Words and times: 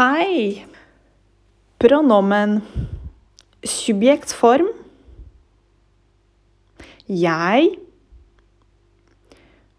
Hei. 0.00 0.64
Pronomen 1.78 2.62
subjektform. 3.62 4.79
Jeg. 7.10 7.70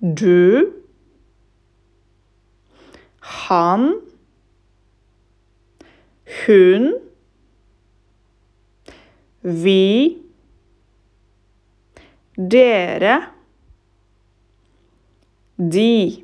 Du. 0.00 0.72
Han. 3.20 4.00
Hun. 6.46 6.94
Vi. 9.42 10.16
Dere. 12.36 13.22
De. 15.58 16.22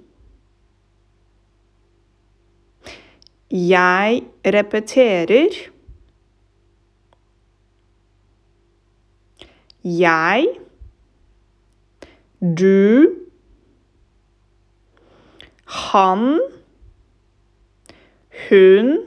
Jeg 3.50 4.22
repeterer. 4.46 5.50
Jeg. 9.84 10.46
Du. 12.42 13.28
Han. 15.64 16.40
Hun. 18.48 19.06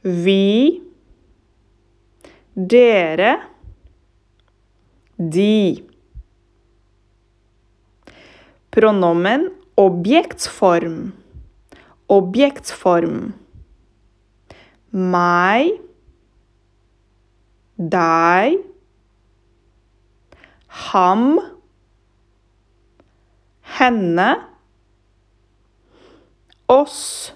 Vi. 0.00 0.80
Dere. 2.54 3.42
De. 5.18 5.84
Pronomen 8.70 9.50
objektsform. 9.76 11.12
Objektsform. 12.08 13.34
Meg. 14.90 15.76
Deg. 17.76 18.64
Ham. 20.94 21.40
Henne. 23.62 24.28
Oss. 26.68 27.34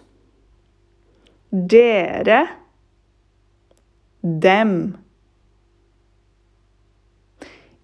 Dere. 1.50 2.38
Dem. 4.22 4.74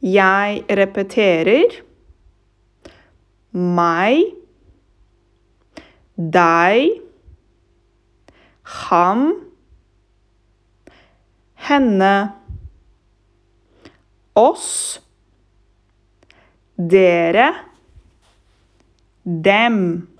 Jeg 0.00 0.62
repeterer. 0.78 1.82
Meg. 3.50 4.22
Deg. 6.38 7.00
Ham. 8.62 9.24
Henne. 11.66 12.16
Oss. 14.38 15.00
Dere. 16.76 17.52
Dem. 19.24 20.13